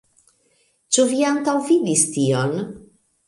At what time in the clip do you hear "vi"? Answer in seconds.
1.11-1.19